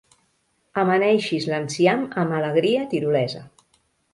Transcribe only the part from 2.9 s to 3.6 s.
tirolesa.